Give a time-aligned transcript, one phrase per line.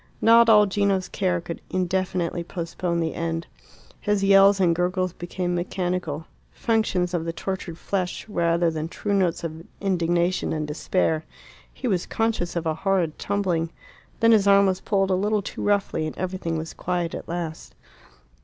[0.19, 3.45] Not all Gino's care could indefinitely postpone the end.
[3.99, 9.43] His yells and gurgles became mechanical functions of the tortured flesh rather than true notes
[9.43, 11.23] of indignation and despair.
[11.71, 13.69] He was conscious of a horrid tumbling.
[14.21, 17.75] Then his arm was pulled a little too roughly, and everything was quiet at last.